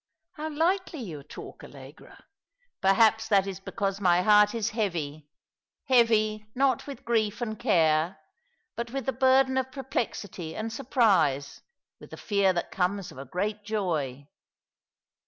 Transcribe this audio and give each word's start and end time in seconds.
"How 0.37 0.49
lightly 0.49 0.99
you 0.99 1.21
talk, 1.21 1.63
Allegra."" 1.63 2.25
Perhaps 2.81 3.27
that 3.27 3.45
is 3.45 3.59
because 3.59 4.01
my 4.01 4.23
heart 4.23 4.55
is 4.55 4.71
heavy— 4.71 5.29
heavy, 5.93 6.47
not 6.55 6.87
with 6.87 7.05
grief 7.05 7.39
and 7.39 7.59
care, 7.59 8.17
but 8.75 8.89
with 8.89 9.05
the 9.05 9.13
burden 9.13 9.59
of 9.59 9.71
perplexity 9.71 10.55
and 10.55 10.73
surprise, 10.73 11.61
with 11.99 12.09
the 12.09 12.17
fear 12.17 12.51
that 12.51 12.71
comes 12.71 13.11
of 13.11 13.19
a 13.19 13.25
great 13.25 13.63
joy." 13.63 14.27